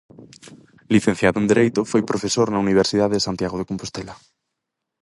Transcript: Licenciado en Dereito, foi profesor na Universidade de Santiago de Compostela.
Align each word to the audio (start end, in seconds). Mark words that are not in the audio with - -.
Licenciado 0.95 1.37
en 1.41 1.45
Dereito, 1.51 1.81
foi 1.91 2.01
profesor 2.11 2.47
na 2.49 2.63
Universidade 2.65 3.15
de 3.17 3.25
Santiago 3.27 3.57
de 3.59 3.67
Compostela. 3.69 4.15